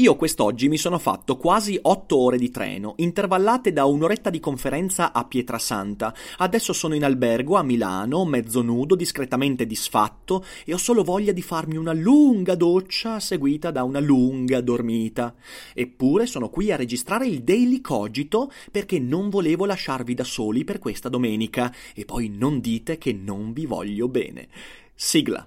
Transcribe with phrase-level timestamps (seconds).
[0.00, 5.12] Io quest'oggi mi sono fatto quasi otto ore di treno, intervallate da un'oretta di conferenza
[5.12, 6.14] a Pietrasanta.
[6.38, 11.42] Adesso sono in albergo a Milano, mezzo nudo, discretamente disfatto, e ho solo voglia di
[11.42, 15.34] farmi una lunga doccia seguita da una lunga dormita.
[15.74, 20.78] Eppure sono qui a registrare il Daily Cogito perché non volevo lasciarvi da soli per
[20.78, 24.48] questa domenica, e poi non dite che non vi voglio bene.
[24.94, 25.46] Sigla.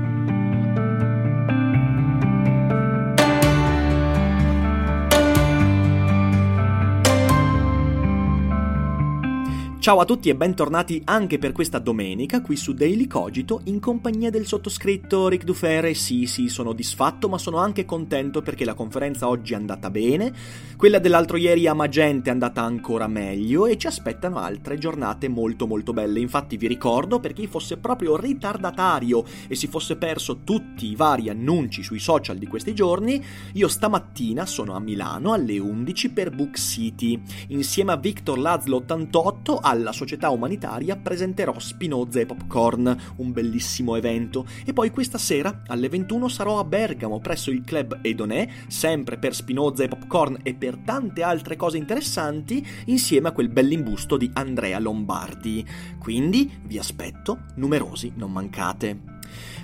[9.81, 14.29] Ciao a tutti e bentornati anche per questa domenica qui su Daily Cogito in compagnia
[14.29, 15.95] del sottoscritto Rick Dufere.
[15.95, 20.31] Sì, sì, sono disfatto, ma sono anche contento perché la conferenza oggi è andata bene,
[20.77, 25.65] quella dell'altro ieri a Magente è andata ancora meglio e ci aspettano altre giornate molto
[25.65, 26.19] molto belle.
[26.19, 31.27] Infatti vi ricordo per chi fosse proprio ritardatario e si fosse perso tutti i vari
[31.29, 33.19] annunci sui social di questi giorni,
[33.53, 39.57] io stamattina sono a Milano alle 11 per Book City insieme a Victor Lazlo 88
[39.71, 45.87] alla società umanitaria presenterò Spinoza e Popcorn, un bellissimo evento, e poi questa sera alle
[45.87, 50.77] 21 sarò a Bergamo presso il club Edonè, sempre per Spinoza e Popcorn e per
[50.77, 55.65] tante altre cose interessanti, insieme a quel bell'imbusto di Andrea Lombardi.
[55.97, 59.10] Quindi vi aspetto, numerosi, non mancate.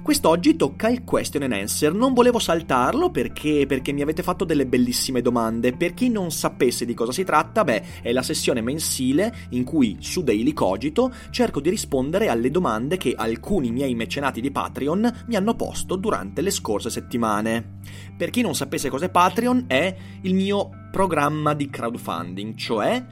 [0.08, 1.94] Quest'oggi tocca il question and answer.
[1.94, 5.74] Non volevo saltarlo perché, perché mi avete fatto delle bellissime domande.
[5.74, 9.98] Per chi non sapesse di cosa si tratta, beh, è la sessione mensile in cui
[10.00, 15.36] su Daily Cogito cerco di rispondere alle domande che alcuni miei mecenati di Patreon mi
[15.36, 17.80] hanno posto durante le scorse settimane.
[18.16, 23.06] Per chi non sapesse cos'è Patreon, è il mio programma di crowdfunding, cioè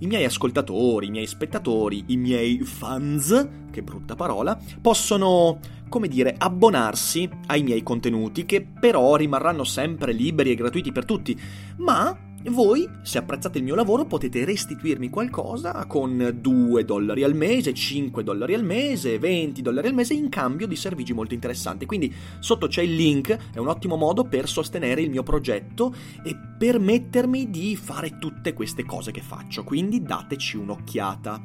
[0.00, 6.34] i miei ascoltatori, i miei spettatori, i miei fans, che brutta parola, possono, come dire,
[6.36, 11.38] abbonarsi ai miei contenuti, che però rimarranno sempre liberi e gratuiti per tutti,
[11.76, 17.74] ma voi, se apprezzate il mio lavoro, potete restituirmi qualcosa con 2 dollari al mese,
[17.74, 21.84] 5 dollari al mese, 20 dollari al mese in cambio di servigi molto interessanti.
[21.84, 26.34] Quindi sotto c'è il link, è un ottimo modo per sostenere il mio progetto e
[26.58, 29.62] permettermi di fare tutte queste cose che faccio.
[29.62, 31.42] Quindi dateci un'occhiata.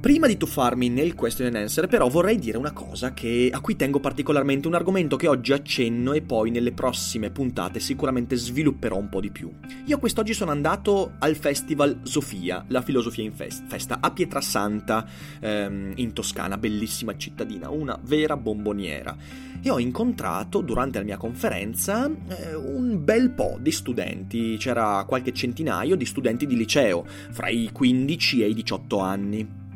[0.00, 3.74] Prima di tuffarmi nel question and answer, però, vorrei dire una cosa che, a cui
[3.74, 9.08] tengo particolarmente, un argomento che oggi accenno e poi nelle prossime puntate sicuramente svilupperò un
[9.08, 9.52] po' di più.
[9.86, 15.04] Io quest'oggi sono andato al festival Sofia, la filosofia in fest- festa, a Pietrasanta,
[15.40, 19.16] ehm, in Toscana, bellissima cittadina, una vera bomboniera.
[19.60, 25.32] E ho incontrato durante la mia conferenza eh, un bel po' di studenti, c'era qualche
[25.32, 29.66] centinaio di studenti di liceo, fra i 15 e i 18 anni.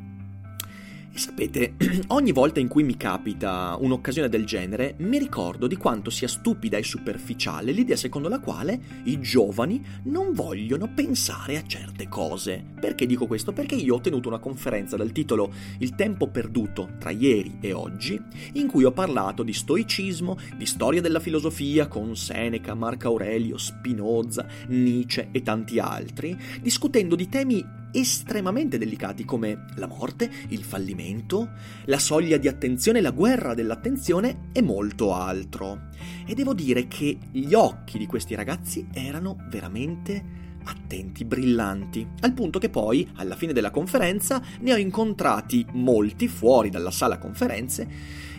[1.15, 1.75] E sapete,
[2.09, 6.79] ogni volta in cui mi capita un'occasione del genere, mi ricordo di quanto sia stupida
[6.79, 12.65] e superficiale l'idea secondo la quale i giovani non vogliono pensare a certe cose.
[12.81, 13.53] Perché dico questo?
[13.53, 18.19] Perché io ho tenuto una conferenza dal titolo Il tempo perduto tra ieri e oggi,
[18.55, 24.47] in cui ho parlato di stoicismo, di storia della filosofia con Seneca, Marco Aurelio, Spinoza,
[24.69, 31.51] Nietzsche e tanti altri, discutendo di temi estremamente delicati come la morte, il fallimento,
[31.85, 35.91] la soglia di attenzione, la guerra dell'attenzione e molto altro.
[36.27, 42.59] E devo dire che gli occhi di questi ragazzi erano veramente attenti, brillanti, al punto
[42.59, 47.89] che poi, alla fine della conferenza, ne ho incontrati molti fuori dalla sala conferenze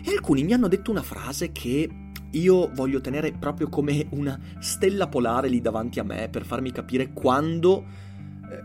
[0.04, 1.88] e alcuni mi hanno detto una frase che
[2.30, 7.12] io voglio tenere proprio come una stella polare lì davanti a me per farmi capire
[7.12, 7.84] quando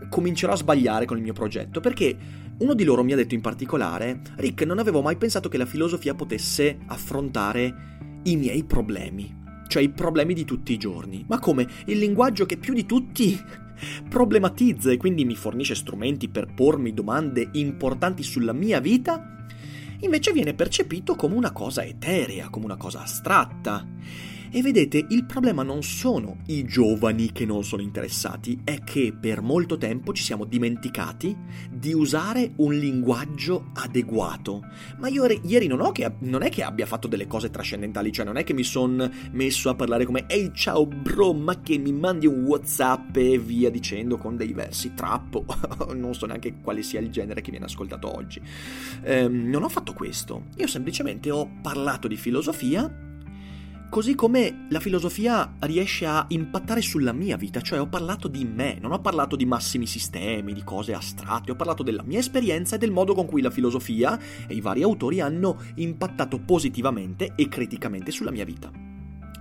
[0.08, 2.16] comincerò a sbagliare con il mio progetto, perché
[2.58, 5.66] uno di loro mi ha detto in particolare, Rick, non avevo mai pensato che la
[5.66, 9.34] filosofia potesse affrontare i miei problemi,
[9.66, 13.38] cioè i problemi di tutti i giorni, ma come il linguaggio che più di tutti
[14.08, 19.46] problematizza e quindi mi fornisce strumenti per pormi domande importanti sulla mia vita,
[20.00, 23.86] invece viene percepito come una cosa eterea, come una cosa astratta.
[24.52, 29.42] E vedete, il problema non sono i giovani che non sono interessati, è che per
[29.42, 31.36] molto tempo ci siamo dimenticati
[31.70, 34.66] di usare un linguaggio adeguato.
[34.98, 38.38] Ma io ieri non, che, non, è che abbia fatto delle cose trascendentali, cioè non
[38.38, 42.26] è che mi sono messo a parlare come ehi ciao bro, ma che mi mandi
[42.26, 45.44] un Whatsapp e via dicendo con dei versi trappo.
[45.94, 48.42] non so neanche quale sia il genere che viene ascoltato oggi.
[49.04, 53.08] Ehm, non ho fatto questo, io semplicemente ho parlato di filosofia
[53.90, 58.78] Così come la filosofia riesce a impattare sulla mia vita, cioè ho parlato di me,
[58.80, 62.78] non ho parlato di massimi sistemi, di cose astratte, ho parlato della mia esperienza e
[62.78, 64.16] del modo con cui la filosofia
[64.46, 68.70] e i vari autori hanno impattato positivamente e criticamente sulla mia vita.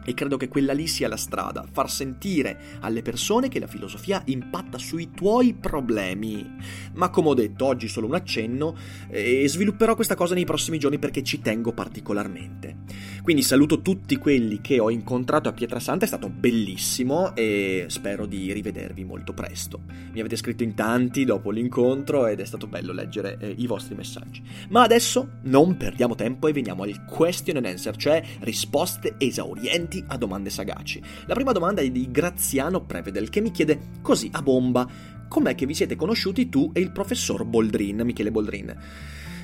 [0.04, 4.24] E credo che quella lì sia la strada, far sentire alle persone che la filosofia
[4.25, 6.50] impatta sui tuoi problemi.
[6.94, 8.75] Ma come ho detto, oggi solo un accenno
[9.10, 12.78] e svilupperò questa cosa nei prossimi giorni perché ci tengo particolarmente.
[13.21, 18.51] Quindi saluto tutti quelli che ho incontrato a Pietrasanta, è stato bellissimo e spero di
[18.51, 19.81] rivedervi molto presto.
[20.12, 23.95] Mi avete scritto in tanti dopo l'incontro ed è stato bello leggere eh, i vostri
[23.95, 24.42] messaggi.
[24.69, 30.18] Ma adesso non perdiamo tempo e veniamo al question and answer, cioè risposte esaurienti a
[30.18, 31.01] domande sagaci.
[31.25, 35.65] La prima domanda è di Graziano Prevedel che mi chiede così a bomba com'è che
[35.65, 38.75] vi siete conosciuti tu e il professor Boldrin, Michele Boldrin.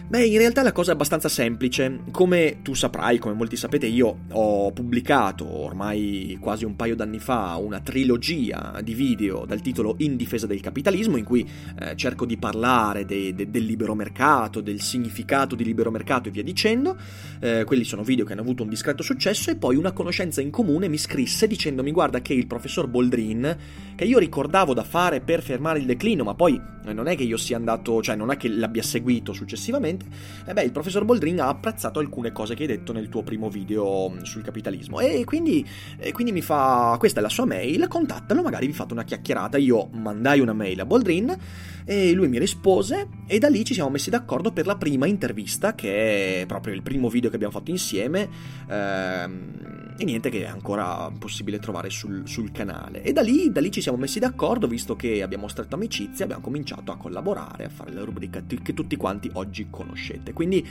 [0.07, 2.01] Beh, in realtà la cosa è abbastanza semplice.
[2.11, 7.55] Come tu saprai, come molti sapete, io ho pubblicato ormai quasi un paio d'anni fa
[7.55, 11.49] una trilogia di video dal titolo In difesa del capitalismo, in cui
[11.79, 16.31] eh, cerco di parlare de- de- del libero mercato, del significato di libero mercato e
[16.31, 16.95] via dicendo.
[17.39, 20.51] Eh, quelli sono video che hanno avuto un discreto successo e poi una conoscenza in
[20.51, 23.57] comune mi scrisse dicendomi guarda che il professor Boldrin,
[23.95, 27.23] che io ricordavo da fare per fermare il declino, ma poi eh, non è che
[27.23, 30.05] io sia andato, cioè non è che l'abbia seguito successivamente, praticamente,
[30.45, 33.49] e beh, il professor Boldrin ha apprezzato alcune cose che hai detto nel tuo primo
[33.49, 34.99] video mm, sul capitalismo.
[34.99, 35.65] E quindi,
[35.97, 39.57] e quindi mi fa, questa è la sua mail, contattalo, magari vi fate una chiacchierata.
[39.57, 41.37] Io mandai una mail a Boldrin
[41.85, 45.75] e lui mi rispose e da lì ci siamo messi d'accordo per la prima intervista,
[45.75, 48.27] che è proprio il primo video che abbiamo fatto insieme.
[48.69, 53.01] Ehm, e niente che è ancora possibile trovare sul, sul canale.
[53.01, 56.43] E da lì, da lì, ci siamo messi d'accordo, visto che abbiamo stretto amicizia, abbiamo
[56.43, 60.33] cominciato a collaborare, a fare la rubrica che tutti quanti oggi conoscete.
[60.33, 60.67] Quindi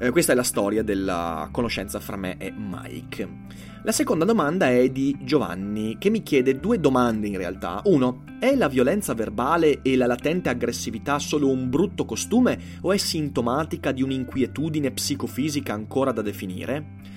[0.00, 3.28] eh, questa è la storia della conoscenza fra me e Mike.
[3.84, 7.80] La seconda domanda è di Giovanni, che mi chiede due domande in realtà.
[7.84, 12.96] Uno, è la violenza verbale e la latente aggressività solo un brutto costume o è
[12.96, 17.13] sintomatica di un'inquietudine psicofisica ancora da definire?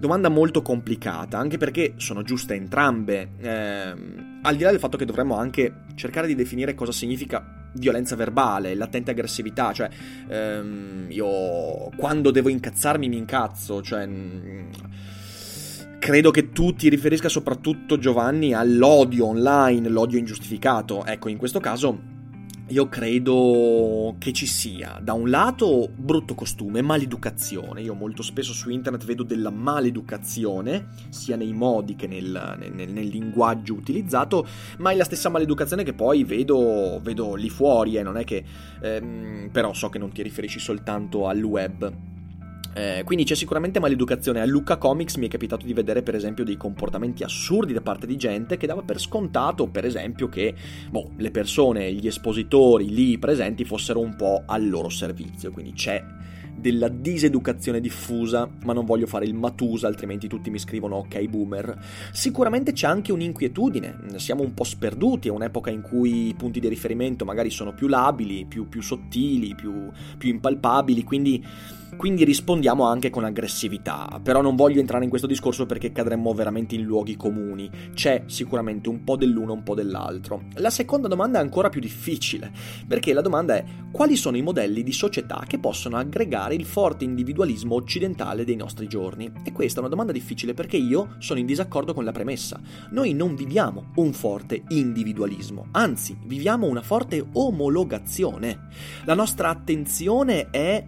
[0.00, 3.32] Domanda molto complicata, anche perché sono giuste entrambe.
[3.38, 3.94] Eh,
[4.40, 8.74] al di là del fatto che dovremmo anche cercare di definire cosa significa violenza verbale,
[8.74, 9.90] latente aggressività, cioè
[10.26, 14.70] ehm, io quando devo incazzarmi mi incazzo, cioè mm,
[15.98, 21.04] credo che tu ti riferisca soprattutto Giovanni all'odio online, l'odio ingiustificato.
[21.04, 22.09] Ecco, in questo caso
[22.70, 27.82] io credo che ci sia da un lato brutto costume, maleducazione.
[27.82, 33.06] Io molto spesso su internet vedo della maleducazione, sia nei modi che nel, nel, nel
[33.08, 34.46] linguaggio utilizzato,
[34.78, 38.24] ma è la stessa maleducazione che poi vedo, vedo lì fuori, e eh, non è
[38.24, 38.44] che...
[38.82, 41.92] Ehm, però so che non ti riferisci soltanto al web.
[42.72, 44.40] Eh, quindi c'è sicuramente maleducazione.
[44.40, 48.06] A Luca Comics mi è capitato di vedere, per esempio, dei comportamenti assurdi da parte
[48.06, 50.54] di gente che dava per scontato, per esempio, che
[50.88, 55.50] boh, le persone, gli espositori lì presenti fossero un po' al loro servizio.
[55.50, 56.02] Quindi c'è
[56.60, 61.76] della diseducazione diffusa, ma non voglio fare il matusa, altrimenti tutti mi scrivono ok boomer.
[62.12, 66.68] Sicuramente c'è anche un'inquietudine, siamo un po' sperduti, è un'epoca in cui i punti di
[66.68, 71.42] riferimento magari sono più labili, più, più sottili, più, più impalpabili, quindi
[71.96, 74.20] quindi rispondiamo anche con aggressività.
[74.22, 77.70] Però non voglio entrare in questo discorso perché cadremmo veramente in luoghi comuni.
[77.94, 80.44] C'è sicuramente un po' dell'uno, un po' dell'altro.
[80.54, 82.52] La seconda domanda è ancora più difficile,
[82.86, 87.04] perché la domanda è quali sono i modelli di società che possono aggregare il forte
[87.04, 89.30] individualismo occidentale dei nostri giorni?
[89.44, 92.60] E questa è una domanda difficile perché io sono in disaccordo con la premessa.
[92.90, 98.68] Noi non viviamo un forte individualismo, anzi viviamo una forte omologazione.
[99.04, 100.84] La nostra attenzione è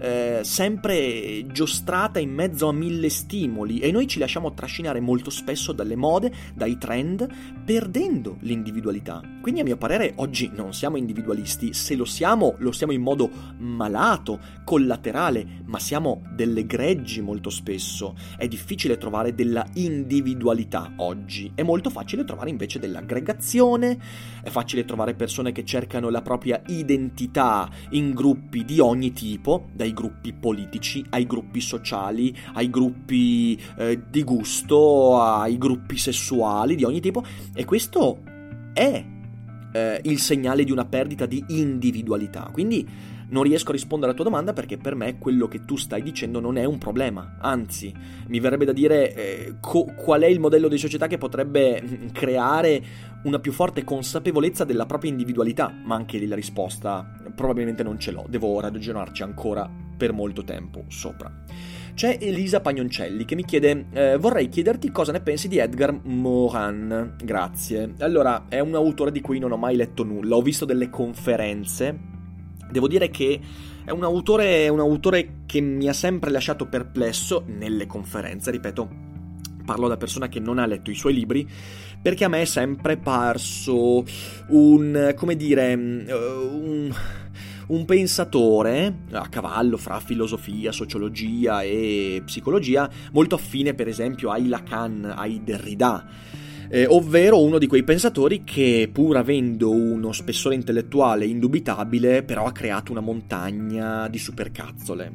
[0.00, 5.72] eh, sempre giostrata in mezzo a mille stimoli e noi ci lasciamo trascinare molto spesso
[5.72, 7.28] dalle mode, dai trend,
[7.64, 9.20] perdendo l'individualità.
[9.42, 13.30] Quindi a mio parere oggi non siamo individualisti, se lo siamo lo siamo in modo
[13.58, 18.14] malato, collaterale, ma siamo delle greggi molto spesso.
[18.36, 23.98] È difficile trovare della individualità oggi, è molto facile trovare invece dell'aggregazione,
[24.42, 29.89] è facile trovare persone che cercano la propria identità in gruppi di ogni tipo, dai
[29.90, 36.84] ai gruppi politici, ai gruppi sociali, ai gruppi eh, di gusto, ai gruppi sessuali di
[36.84, 38.22] ogni tipo e questo
[38.72, 39.04] è
[39.72, 42.48] eh, il segnale di una perdita di individualità.
[42.52, 46.02] Quindi non riesco a rispondere alla tua domanda perché per me quello che tu stai
[46.02, 47.92] dicendo non è un problema, anzi
[48.26, 52.08] mi verrebbe da dire eh, co- qual è il modello di società che potrebbe mm,
[52.12, 52.82] creare
[53.24, 58.10] una più forte consapevolezza della propria individualità, ma anche lì la risposta probabilmente non ce
[58.10, 61.30] l'ho, devo ragionarci ancora per molto tempo sopra.
[61.94, 67.16] C'è Elisa Pagnoncelli che mi chiede: eh, Vorrei chiederti cosa ne pensi di Edgar Morin.
[67.22, 67.94] Grazie.
[67.98, 70.36] Allora, è un autore di cui non ho mai letto nulla.
[70.36, 72.18] Ho visto delle conferenze
[72.70, 73.40] Devo dire che
[73.84, 78.88] è un autore, un autore che mi ha sempre lasciato perplesso nelle conferenze, ripeto,
[79.70, 81.48] parlo da persona che non ha letto i suoi libri,
[82.02, 84.04] perché a me è sempre parso
[84.48, 86.92] un, come dire, un,
[87.68, 95.14] un pensatore a cavallo fra filosofia, sociologia e psicologia, molto affine per esempio ai Lacan,
[95.16, 96.04] ai Derrida
[96.72, 102.52] eh, ovvero uno di quei pensatori che pur avendo uno spessore intellettuale indubitabile, però ha
[102.52, 105.12] creato una montagna di supercazzole.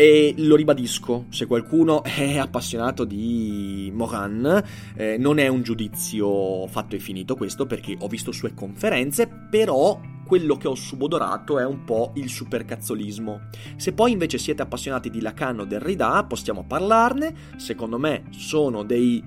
[0.00, 4.64] E lo ribadisco, se qualcuno è appassionato di Moran,
[4.96, 10.00] eh, non è un giudizio fatto e finito questo, perché ho visto sue conferenze, però
[10.24, 13.48] quello che ho subodorato è un po' il supercazzolismo.
[13.76, 19.22] Se poi invece siete appassionati di Lacan o Derrida, possiamo parlarne, secondo me sono dei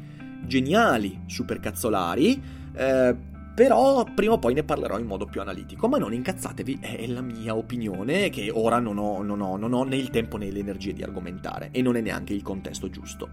[0.48, 2.42] geniali supercazzolari,
[2.76, 3.16] eh,
[3.54, 7.22] però prima o poi ne parlerò in modo più analitico, ma non incazzatevi, è la
[7.22, 10.60] mia opinione che ora non ho, non ho, non ho né il tempo né le
[10.60, 13.30] energie di argomentare e non è neanche il contesto giusto.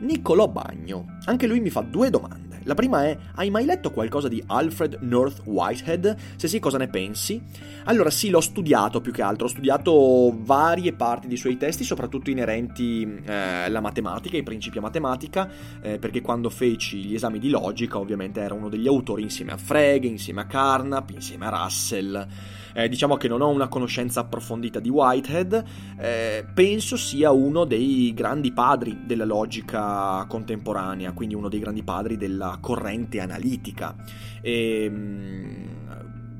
[0.00, 2.60] Niccolò Bagno, anche lui mi fa due domande.
[2.66, 6.16] La prima è, hai mai letto qualcosa di Alfred North Whitehead?
[6.34, 7.40] Se sì, cosa ne pensi?
[7.84, 12.30] Allora sì, l'ho studiato più che altro, ho studiato varie parti dei suoi testi, soprattutto
[12.30, 15.48] inerenti eh, alla matematica, ai principi a matematica,
[15.80, 19.55] eh, perché quando feci gli esami di logica ovviamente era uno degli autori insieme a
[19.56, 22.26] a Frege, insieme a Carnap, insieme a Russell.
[22.74, 25.64] Eh, diciamo che non ho una conoscenza approfondita di Whitehead,
[25.98, 32.16] eh, penso sia uno dei grandi padri della logica contemporanea, quindi uno dei grandi padri
[32.16, 33.96] della corrente analitica.
[34.42, 35.66] E, ehm,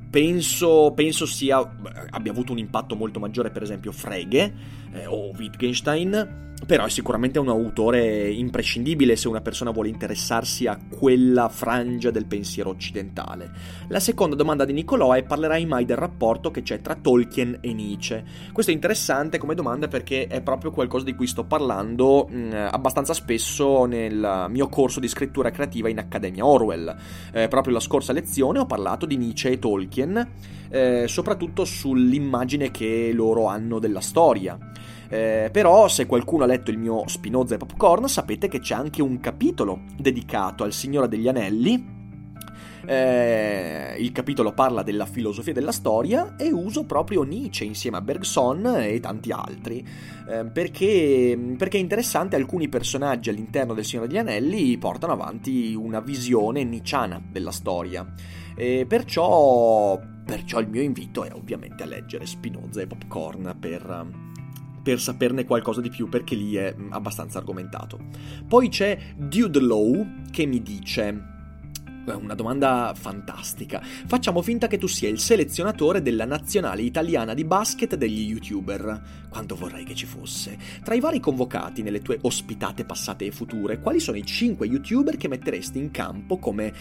[0.09, 1.57] penso, penso sia,
[2.09, 7.39] abbia avuto un impatto molto maggiore per esempio Frege eh, o Wittgenstein però è sicuramente
[7.39, 13.51] un autore imprescindibile se una persona vuole interessarsi a quella frangia del pensiero occidentale.
[13.89, 17.73] La seconda domanda di Niccolò è parlerai mai del rapporto che c'è tra Tolkien e
[17.73, 18.23] Nietzsche?
[18.51, 22.51] Questo è interessante come domanda perché è proprio qualcosa di cui sto parlando mh, mm,
[22.71, 26.95] abbastanza spesso nel mio corso di scrittura creativa in Accademia Orwell.
[27.31, 30.27] Eh, proprio la scorsa lezione ho parlato di Nietzsche e Tolkien,
[30.69, 34.57] eh, soprattutto sull'immagine che loro hanno della storia.
[35.09, 39.01] Eh, però se qualcuno ha letto il mio Spinoza e Popcorn sapete che c'è anche
[39.01, 41.95] un capitolo dedicato al Signore degli Anelli
[42.89, 48.65] eh, il capitolo parla della filosofia della storia e uso proprio Nietzsche insieme a Bergson
[48.77, 49.85] e tanti altri,
[50.29, 55.99] eh, perché, perché, è interessante, alcuni personaggi all'interno del Signore degli Anelli portano avanti una
[55.99, 58.05] visione nicciana della storia.
[58.55, 64.26] E perciò, perciò il mio invito è ovviamente a leggere Spinoza e Popcorn per
[64.87, 67.99] per saperne qualcosa di più perché lì è mm, abbastanza argomentato.
[68.47, 71.35] Poi c'è Dude Low che mi dice
[72.05, 73.81] una domanda fantastica.
[73.83, 79.25] Facciamo finta che tu sia il selezionatore della nazionale italiana di basket degli youtuber.
[79.27, 80.57] Quanto vorrei che ci fosse.
[80.81, 85.17] Tra i vari convocati nelle tue ospitate passate e future, quali sono i 5 youtuber
[85.17, 86.73] che metteresti in campo come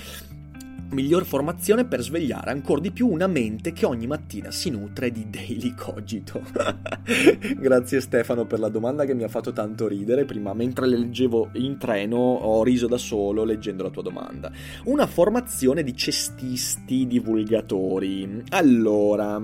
[0.91, 5.29] miglior formazione per svegliare ancora di più una mente che ogni mattina si nutre di
[5.29, 6.43] daily cogito?
[7.59, 10.25] Grazie Stefano per la domanda che mi ha fatto tanto ridere.
[10.25, 14.51] Prima, mentre le leggevo in treno, ho riso da solo leggendo la tua domanda.
[14.85, 18.43] Una formazione di cestisti divulgatori.
[18.51, 19.41] Allora.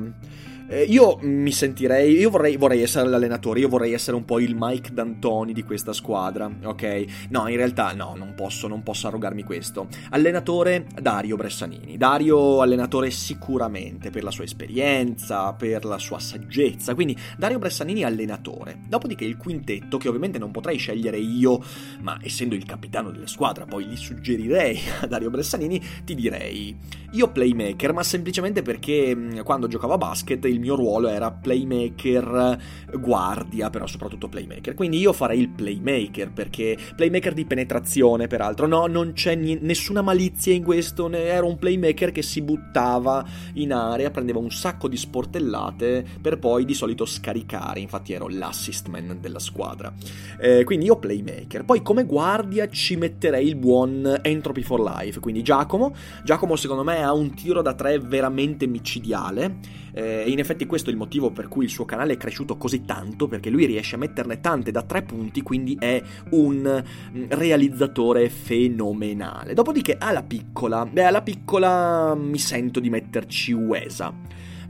[0.72, 4.56] Eh, io mi sentirei, io vorrei, vorrei, essere l'allenatore, io vorrei essere un po' il
[4.58, 7.26] Mike D'Antoni di questa squadra, ok?
[7.28, 9.88] No, in realtà no, non posso, non posso arrogarmi questo.
[10.08, 11.98] Allenatore Dario Bressanini.
[11.98, 18.78] Dario allenatore sicuramente per la sua esperienza, per la sua saggezza, quindi Dario Bressanini allenatore.
[18.88, 21.62] Dopodiché il quintetto, che ovviamente non potrei scegliere io,
[22.00, 26.74] ma essendo il capitano della squadra, poi gli suggerirei a Dario Bressanini, ti direi
[27.12, 32.58] io playmaker, ma semplicemente perché quando giocavo a basket il mio ruolo era playmaker
[32.98, 34.74] guardia, però soprattutto playmaker.
[34.74, 38.66] Quindi io farei il playmaker, perché playmaker di penetrazione, peraltro.
[38.66, 43.72] No, non c'è n- nessuna malizia in questo, era un playmaker che si buttava in
[43.72, 49.18] area, prendeva un sacco di sportellate per poi di solito scaricare, infatti ero l'assist man
[49.20, 49.92] della squadra.
[50.40, 51.64] Eh, quindi io playmaker.
[51.64, 55.94] Poi come guardia ci metterei il buon Entropy for Life, quindi Giacomo.
[56.24, 60.92] Giacomo secondo me ha un tiro da tre veramente micidiale eh, in effetti questo è
[60.92, 63.98] il motivo per cui il suo canale è cresciuto così tanto, perché lui riesce a
[63.98, 66.82] metterne tante da tre punti, quindi è un
[67.16, 69.54] mm, realizzatore fenomenale.
[69.54, 74.12] Dopodiché alla piccola, beh alla piccola mi sento di metterci Uesa.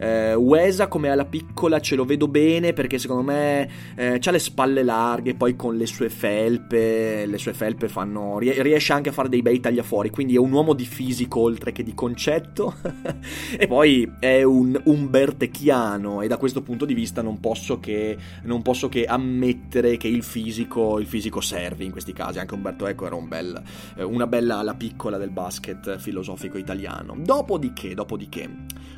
[0.03, 4.39] Eh, Uesa come alla piccola ce lo vedo bene perché secondo me eh, ha le
[4.41, 9.29] spalle larghe, poi con le sue felpe, le sue felpe fanno, riesce anche a fare
[9.29, 12.75] dei bei tagliafuori, quindi è un uomo di fisico oltre che di concetto
[13.57, 18.61] e poi è un umbertechiano e da questo punto di vista non posso che, non
[18.63, 23.07] posso che ammettere che il fisico, il fisico serve in questi casi, anche Umberto Eco
[23.07, 23.63] era un bel,
[23.97, 27.15] eh, una bella alla piccola del basket filosofico italiano.
[27.17, 28.51] Dopodiché, dopodiché,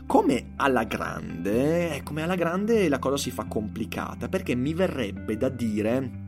[0.06, 5.48] come alla grande, come alla grande la cosa si fa complicata, perché mi verrebbe da
[5.48, 6.23] dire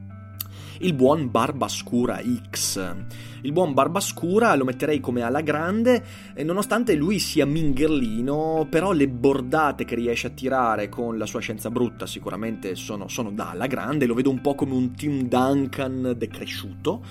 [0.81, 2.95] il buon Barbascura X.
[3.43, 6.03] Il buon Barbascura lo metterei come alla grande,
[6.35, 11.39] e nonostante lui sia mingherlino, però le bordate che riesce a tirare con la sua
[11.39, 15.29] scienza brutta sicuramente sono, sono da alla grande, lo vedo un po' come un Tim
[15.29, 17.05] Duncan decresciuto.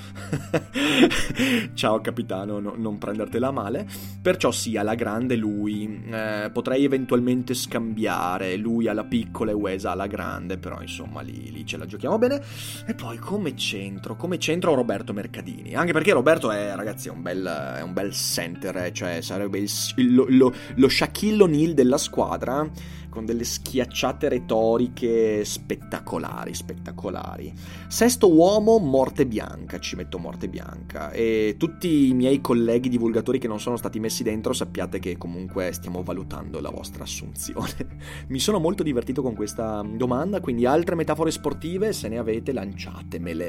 [1.74, 3.88] Ciao capitano, no, non prendertela male.
[4.22, 6.04] Perciò sì, alla grande lui.
[6.12, 11.66] Eh, potrei eventualmente scambiare lui alla piccola e Wes alla grande, però insomma lì, lì
[11.66, 12.42] ce la giochiamo bene.
[12.86, 17.22] E poi come centro, come centro Roberto Mercadini, anche perché Roberto è, ragazzi, è un
[17.22, 17.46] bel,
[17.77, 19.70] è un bel center, eh, cioè sarebbe il,
[20.14, 22.70] lo, lo, lo Shaquille O'Neal della squadra
[23.16, 27.53] con delle schiacciate retoriche spettacolari, spettacolari.
[27.88, 31.12] Sesto uomo, morte bianca, ci metto morte bianca.
[31.12, 35.72] E tutti i miei colleghi divulgatori che non sono stati messi dentro sappiate che comunque
[35.72, 37.98] stiamo valutando la vostra assunzione.
[38.27, 43.45] Mi sono molto divertito con questa domanda, quindi altre metafore sportive, se ne avete, lanciatemele.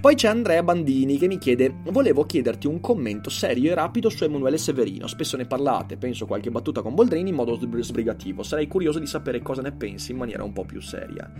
[0.00, 4.24] Poi c'è Andrea Bandini che mi chiede, volevo chiederti un commento serio e rapido su
[4.24, 5.06] Emanuele Severino.
[5.06, 8.42] Spesso ne parlate, penso qualche battuta con Boldrini in modo sbrigativo.
[8.42, 11.30] Sarei curioso di sapere cosa ne pensi in maniera un po' più seria.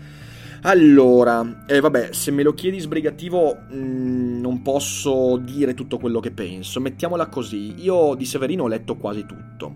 [0.63, 6.21] Allora, eh, vabbè, se me lo chiedi sbrigativo mh, mm, non posso dire tutto quello
[6.21, 6.81] che penso.
[6.81, 9.75] Mettiamola così, io di Severino ho letto quasi tutto.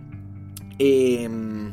[0.77, 1.25] E...
[1.29, 1.71] Mm,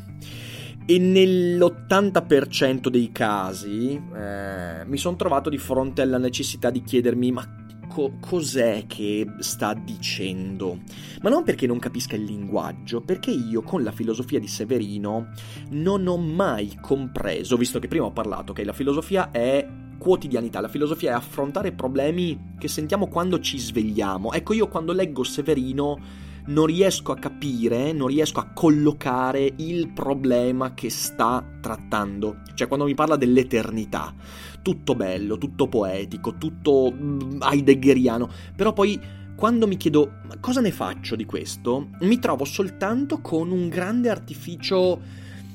[0.86, 7.60] e nell'80% dei casi eh, mi sono trovato di fronte alla necessità di chiedermi ma
[7.90, 10.80] co- cos'è che sta dicendo.
[11.22, 15.32] Ma non perché non capisca il linguaggio, perché io con la filosofia di Severino
[15.72, 20.70] non ho mai compreso, visto che prima ho parlato che la filosofia è quotidianità, la
[20.70, 24.32] filosofia è affrontare problemi che sentiamo quando ci svegliamo.
[24.32, 30.74] Ecco, io quando leggo Severino non riesco a capire, non riesco a collocare il problema
[30.74, 32.42] che sta trattando.
[32.54, 34.14] Cioè, quando mi parla dell'eternità,
[34.62, 39.00] tutto bello, tutto poetico, tutto mm, heideggeriano, però poi
[39.36, 45.00] quando mi chiedo cosa ne faccio di questo, mi trovo soltanto con un grande artificio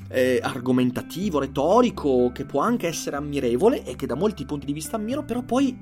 [0.09, 4.97] eh, argomentativo, retorico, che può anche essere ammirevole e che da molti punti di vista
[4.97, 5.77] ammiro, però poi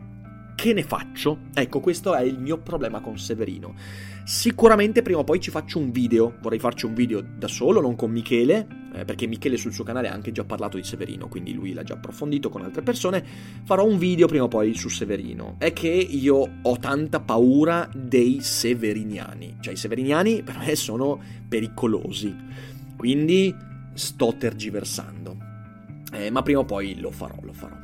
[0.62, 1.38] che ne faccio?
[1.54, 3.74] Ecco, questo è il mio problema con Severino.
[4.22, 7.96] Sicuramente prima o poi ci faccio un video, vorrei farci un video da solo, non
[7.96, 11.52] con Michele, eh, perché Michele sul suo canale ha anche già parlato di Severino, quindi
[11.52, 13.24] lui l'ha già approfondito con altre persone.
[13.64, 15.56] Farò un video prima o poi su Severino.
[15.58, 22.32] È che io ho tanta paura dei severiniani, cioè i severiniani per me sono pericolosi,
[22.96, 23.52] quindi
[23.94, 25.36] sto tergiversando.
[26.12, 27.81] Eh, ma prima o poi lo farò, lo farò.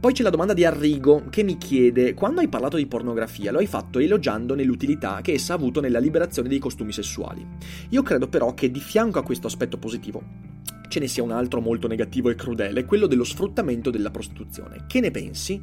[0.00, 3.58] Poi c'è la domanda di Arrigo che mi chiede: quando hai parlato di pornografia lo
[3.58, 7.46] hai fatto elogiandone l'utilità che essa ha avuto nella liberazione dei costumi sessuali.
[7.90, 10.22] Io credo però che di fianco a questo aspetto positivo
[10.88, 14.86] ce ne sia un altro molto negativo e crudele, quello dello sfruttamento della prostituzione.
[14.88, 15.62] Che ne pensi?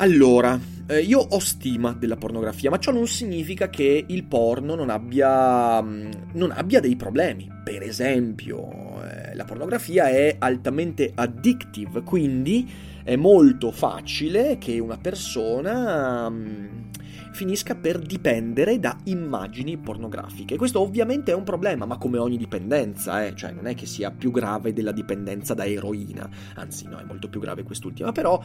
[0.00, 0.56] Allora,
[0.86, 5.82] eh, io ho stima della pornografia, ma ciò non significa che il porno non abbia,
[5.82, 7.50] mm, non abbia dei problemi.
[7.64, 12.70] Per esempio, eh, la pornografia è altamente addictive, quindi
[13.02, 16.87] è molto facile che una persona mm,
[17.32, 20.56] finisca per dipendere da immagini pornografiche.
[20.56, 23.34] Questo ovviamente è un problema, ma come ogni dipendenza, eh?
[23.34, 27.28] cioè non è che sia più grave della dipendenza da eroina, anzi no, è molto
[27.28, 28.40] più grave quest'ultima, però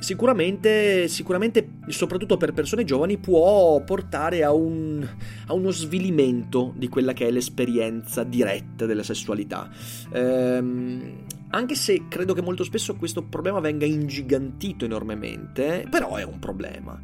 [0.00, 5.06] sicuramente, sicuramente soprattutto per persone giovani, può portare a, un,
[5.46, 9.68] a uno svilimento di quella che è l'esperienza diretta della sessualità.
[10.12, 16.38] Ehm, anche se credo che molto spesso questo problema venga ingigantito enormemente, però è un
[16.38, 17.00] problema.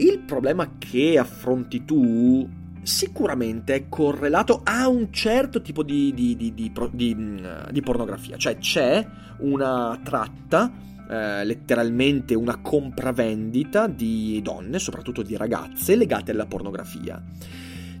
[0.00, 2.48] Il problema che affronti tu
[2.82, 9.04] sicuramente è correlato a un certo tipo di, di, di, di pornografia, cioè c'è
[9.38, 10.72] una tratta,
[11.10, 17.20] eh, letteralmente una compravendita di donne, soprattutto di ragazze, legate alla pornografia.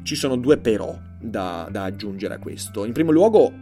[0.02, 2.84] Ci sono due però da, da aggiungere a questo.
[2.84, 3.52] In primo luogo,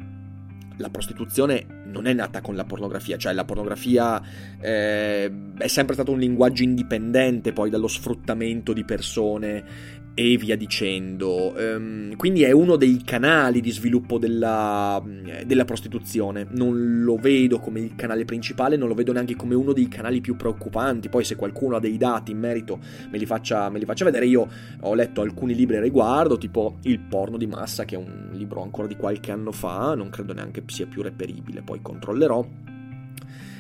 [0.77, 4.21] la prostituzione non è nata con la pornografia, cioè la pornografia
[4.61, 11.53] eh, è sempre stato un linguaggio indipendente poi dallo sfruttamento di persone e via dicendo.
[11.55, 15.03] Um, quindi è uno dei canali di sviluppo della,
[15.45, 16.47] della, prostituzione.
[16.53, 20.23] Non lo vedo come il canale principale, non lo vedo neanche come uno dei canali
[20.23, 21.11] più preoccupanti.
[21.11, 22.79] Poi, se qualcuno ha dei dati in merito,
[23.11, 24.25] me li faccia, me li faccia vedere.
[24.27, 24.49] Io
[24.81, 28.63] ho letto alcuni libri a riguardo, tipo Il porno di massa, che è un libro
[28.63, 32.49] ancora di qualche anno fa, non credo neanche sia più reperibile, poi controllerò.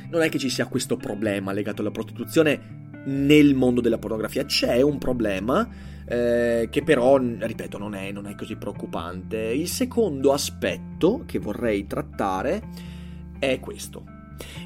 [0.08, 4.80] Non è che ci sia questo problema legato alla prostituzione nel mondo della pornografia, c'è
[4.80, 5.68] un problema
[6.06, 9.38] eh, che però, ripeto, non è, non è così preoccupante.
[9.38, 12.62] Il secondo aspetto che vorrei trattare
[13.38, 14.14] è questo.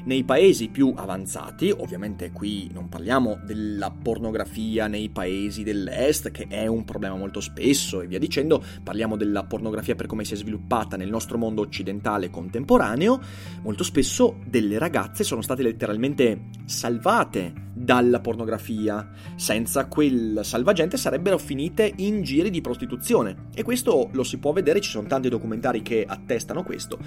[0.03, 6.67] Nei paesi più avanzati, ovviamente qui non parliamo della pornografia nei paesi dell'est, che è
[6.67, 10.97] un problema molto spesso e via dicendo, parliamo della pornografia per come si è sviluppata
[10.97, 13.21] nel nostro mondo occidentale contemporaneo,
[13.61, 19.09] molto spesso delle ragazze sono state letteralmente salvate dalla pornografia.
[19.35, 23.47] Senza quel salvagente sarebbero finite in giri di prostituzione.
[23.53, 26.99] E questo lo si può vedere, ci sono tanti documentari che attestano questo.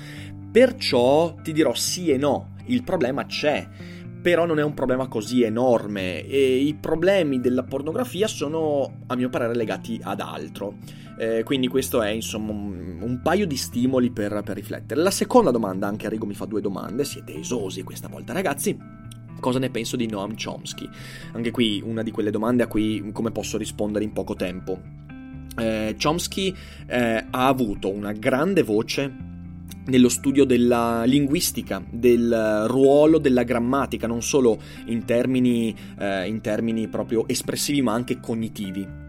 [0.50, 3.66] Perciò ti dirò sì e no, il problema c'è.
[4.20, 9.28] Però non è un problema così enorme e i problemi della pornografia sono, a mio
[9.28, 10.76] parere, legati ad altro.
[11.18, 15.02] Eh, quindi questo è insomma un, un paio di stimoli per, per riflettere.
[15.02, 19.03] La seconda domanda, anche Arrigo mi fa due domande, siete esosi questa volta ragazzi
[19.44, 20.88] cosa ne penso di Noam Chomsky.
[21.32, 24.80] Anche qui una di quelle domande a cui come posso rispondere in poco tempo.
[25.58, 29.12] Eh, Chomsky eh, ha avuto una grande voce
[29.84, 36.88] nello studio della linguistica, del ruolo della grammatica, non solo in termini, eh, in termini
[36.88, 39.03] proprio espressivi ma anche cognitivi.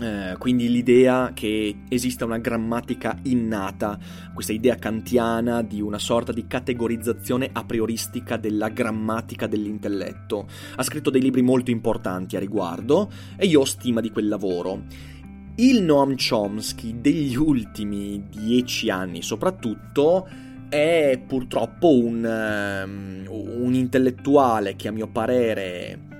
[0.00, 3.98] Eh, quindi l'idea che esista una grammatica innata,
[4.32, 10.48] questa idea kantiana di una sorta di categorizzazione a prioristica della grammatica dell'intelletto.
[10.76, 14.84] Ha scritto dei libri molto importanti a riguardo e io ho stima di quel lavoro.
[15.56, 20.26] Il Noam Chomsky degli ultimi dieci anni soprattutto
[20.70, 26.11] è purtroppo un, um, un intellettuale che a mio parere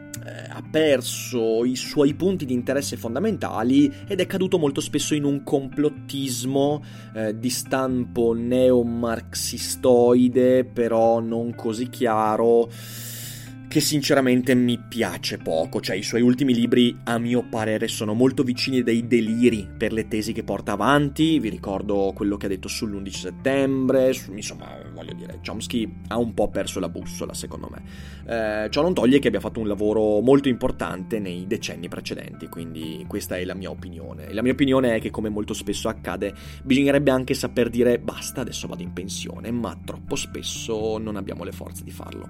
[0.55, 5.43] ha perso i suoi punti di interesse fondamentali ed è caduto molto spesso in un
[5.43, 6.85] complottismo
[7.15, 12.69] eh, di stampo neomarxistoide, però non così chiaro
[13.72, 18.42] che sinceramente mi piace poco, cioè i suoi ultimi libri a mio parere sono molto
[18.42, 22.68] vicini dei deliri per le tesi che porta avanti, vi ricordo quello che ha detto
[22.68, 27.82] sull'11 settembre, su, insomma voglio dire, Chomsky ha un po' perso la bussola secondo me,
[28.26, 33.06] eh, ciò non toglie che abbia fatto un lavoro molto importante nei decenni precedenti, quindi
[33.08, 36.35] questa è la mia opinione, e la mia opinione è che come molto spesso accade
[36.62, 41.52] bisognerebbe anche saper dire basta adesso vado in pensione, ma troppo spesso non abbiamo le
[41.52, 42.28] forze di farlo.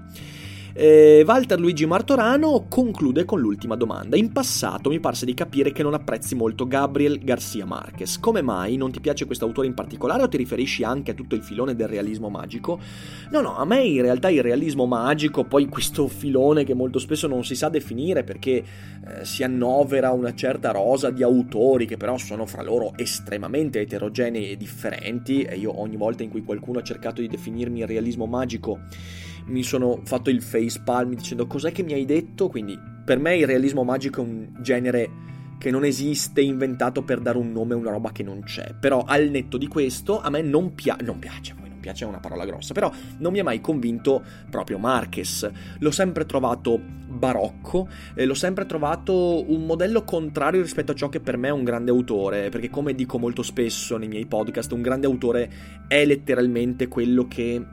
[0.74, 4.16] Eh, Walter Luigi Martorano conclude con l'ultima domanda.
[4.16, 8.18] In passato mi parse di capire che non apprezzi molto Gabriel Garcia Marquez.
[8.18, 8.76] Come mai?
[8.78, 11.74] Non ti piace questo autore in particolare o ti riferisci anche a tutto il filone
[11.74, 12.80] del realismo magico?
[13.30, 17.26] No, no, a me in realtà il realismo magico, poi questo filone che molto spesso
[17.26, 22.16] non si sa definire perché eh, si annovera una certa rosa di autori che però
[22.16, 26.82] sono fra loro estremamente eterogenei e differenti e io ogni volta in cui qualcuno ha
[26.82, 28.80] cercato di definirmi il realismo magico
[29.46, 33.36] mi sono fatto il face palm dicendo cos'è che mi hai detto, quindi per me
[33.36, 35.10] il realismo magico è un genere
[35.58, 38.74] che non esiste, inventato per dare un nome a una roba che non c'è.
[38.78, 42.18] Però al netto di questo, a me non, pia- non piace, non piace è una
[42.18, 45.48] parola grossa, però non mi ha mai convinto proprio Marquez.
[45.78, 51.20] L'ho sempre trovato barocco, eh, l'ho sempre trovato un modello contrario rispetto a ciò che
[51.20, 54.82] per me è un grande autore, perché come dico molto spesso nei miei podcast, un
[54.82, 55.50] grande autore
[55.86, 57.64] è letteralmente quello che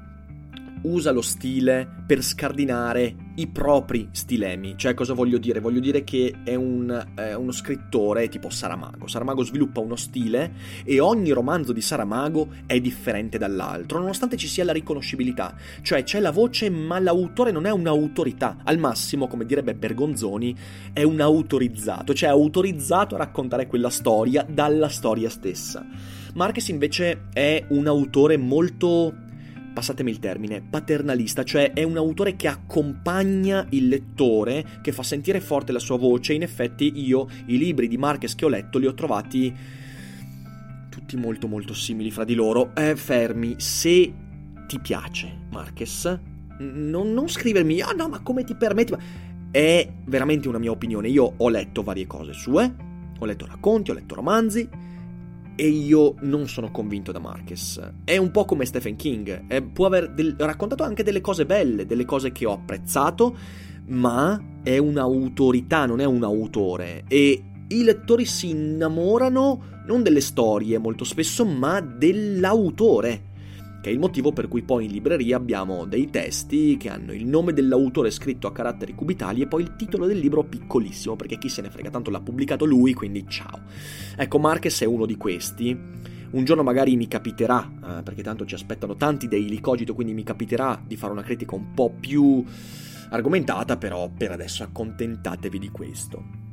[0.84, 4.76] usa lo stile per scardinare i propri stilemi.
[4.78, 5.60] Cioè, cosa voglio dire?
[5.60, 9.08] Voglio dire che è, un, è uno scrittore tipo Saramago.
[9.08, 14.64] Saramago sviluppa uno stile e ogni romanzo di Saramago è differente dall'altro, nonostante ci sia
[14.64, 15.56] la riconoscibilità.
[15.82, 18.58] Cioè, c'è la voce, ma l'autore non è un'autorità.
[18.64, 20.56] Al massimo, come direbbe Bergonzoni,
[20.94, 25.86] è un autorizzato, cioè autorizzato a raccontare quella storia dalla storia stessa.
[26.34, 29.28] Marquez invece è un autore molto
[29.80, 35.40] passatemi il termine, paternalista, cioè è un autore che accompagna il lettore, che fa sentire
[35.40, 36.34] forte la sua voce.
[36.34, 39.56] In effetti io i libri di Marquez che ho letto li ho trovati
[40.90, 42.76] tutti molto molto simili fra di loro.
[42.76, 44.14] Eh, fermi, se
[44.68, 46.20] ti piace Marquez,
[46.58, 48.94] non, non scrivermi, ah no, ma come ti permetti?
[49.50, 51.08] È veramente una mia opinione.
[51.08, 52.76] Io ho letto varie cose sue,
[53.18, 54.68] ho letto racconti, ho letto romanzi
[55.60, 57.82] e io non sono convinto da Marquez.
[58.06, 61.86] È un po' come Stephen King, eh, può aver del- raccontato anche delle cose belle,
[61.86, 63.36] delle cose che ho apprezzato,
[63.88, 67.04] ma è un'autorità, non è un autore.
[67.10, 73.24] E i lettori si innamorano non delle storie molto spesso, ma dell'autore
[73.82, 77.26] che è il motivo per cui poi in libreria abbiamo dei testi che hanno il
[77.26, 81.50] nome dell'autore scritto a caratteri cubitali e poi il titolo del libro piccolissimo, perché chi
[81.50, 83.62] se ne frega, tanto l'ha pubblicato lui, quindi ciao.
[84.18, 85.78] Ecco, Marquez è uno di questi.
[86.32, 90.24] Un giorno magari mi capiterà, eh, perché tanto ci aspettano tanti dei licogito, quindi mi
[90.24, 92.44] capiterà di fare una critica un po' più
[93.10, 96.49] argomentata, però per adesso accontentatevi di questo.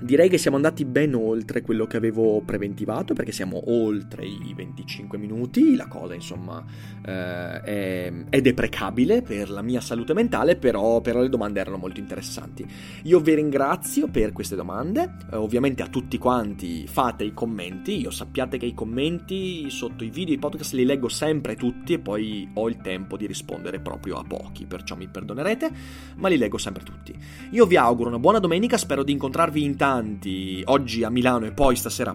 [0.00, 5.18] Direi che siamo andati ben oltre quello che avevo preventivato perché siamo oltre i 25
[5.18, 6.64] minuti, la cosa insomma
[7.04, 11.98] eh, è, è, deprecabile per la mia salute mentale, però, però, le domande erano molto
[11.98, 12.64] interessanti.
[13.04, 18.12] Io vi ringrazio per queste domande, eh, ovviamente a tutti quanti fate i commenti, io
[18.12, 22.48] sappiate che i commenti sotto i video, i podcast li leggo sempre tutti e poi
[22.54, 25.70] ho il tempo di rispondere proprio a pochi, perciò mi perdonerete,
[26.18, 27.12] ma li leggo sempre tutti.
[27.50, 31.46] Io vi auguro una buona domenica, spero di incontrarvi in tanti tanti oggi a Milano
[31.46, 32.14] e poi stasera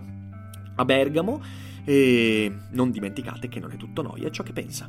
[0.75, 1.41] a Bergamo
[1.83, 4.87] e non dimenticate che non è tutto noia ciò che pensa.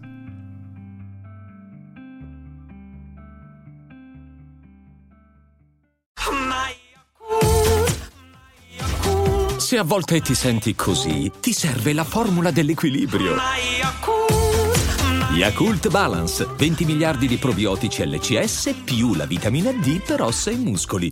[9.57, 13.35] Se a volte ti senti così, ti serve la formula dell'equilibrio.
[15.35, 21.11] Yakult Balance, 20 miliardi di probiotici LCS più la vitamina D per ossa e muscoli